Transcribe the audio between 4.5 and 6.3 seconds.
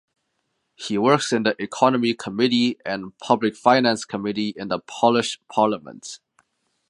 in the Polish Parliament.